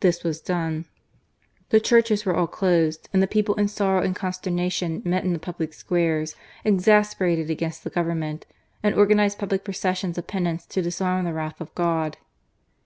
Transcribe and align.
This 0.00 0.24
was 0.24 0.40
done; 0.40 0.86
the 1.68 1.80
churches 1.80 2.24
were 2.24 2.34
all 2.34 2.46
closed, 2.46 3.10
and 3.12 3.22
the 3.22 3.26
people 3.26 3.54
in 3.56 3.68
sorrow 3.68 4.00
and 4.02 4.16
consternation, 4.16 5.02
met 5.04 5.22
in 5.22 5.34
the 5.34 5.38
public 5.38 5.74
squares, 5.74 6.34
exasperated 6.64 7.50
against 7.50 7.84
the 7.84 7.90
Government, 7.90 8.46
and 8.82 8.94
organized 8.94 9.38
public 9.38 9.62
processions 9.62 10.16
of 10.16 10.26
penance 10.26 10.64
to 10.64 10.80
disarm 10.80 11.26
the 11.26 11.34
wrath 11.34 11.60
of 11.60 11.74
God. 11.74 12.16